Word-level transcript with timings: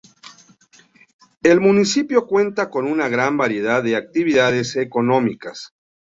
El 1.43 1.61
municipio 1.61 2.25
cuenta 2.25 2.71
con 2.71 2.87
una 2.87 3.07
gran 3.07 3.37
variedad 3.37 3.83
de 3.83 3.97
actividades 3.97 4.75
económicas. 4.75 5.75